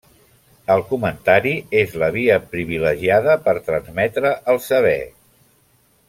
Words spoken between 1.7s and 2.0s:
és